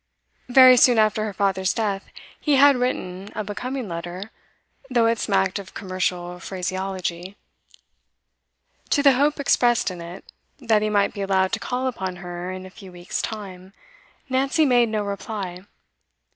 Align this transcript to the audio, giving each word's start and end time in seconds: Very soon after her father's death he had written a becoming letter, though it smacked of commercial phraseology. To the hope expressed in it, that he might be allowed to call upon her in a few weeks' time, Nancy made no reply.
Very 0.49 0.77
soon 0.77 0.97
after 0.97 1.25
her 1.25 1.31
father's 1.33 1.75
death 1.75 2.05
he 2.39 2.55
had 2.55 2.75
written 2.75 3.29
a 3.35 3.43
becoming 3.43 3.87
letter, 3.87 4.31
though 4.89 5.05
it 5.05 5.19
smacked 5.19 5.59
of 5.59 5.75
commercial 5.75 6.39
phraseology. 6.39 7.37
To 8.89 9.03
the 9.03 9.11
hope 9.11 9.39
expressed 9.39 9.91
in 9.91 10.01
it, 10.01 10.25
that 10.57 10.81
he 10.81 10.89
might 10.89 11.13
be 11.13 11.21
allowed 11.21 11.51
to 11.51 11.59
call 11.59 11.85
upon 11.85 12.15
her 12.15 12.51
in 12.51 12.65
a 12.65 12.71
few 12.71 12.91
weeks' 12.91 13.21
time, 13.21 13.73
Nancy 14.27 14.65
made 14.65 14.89
no 14.89 15.03
reply. 15.03 15.59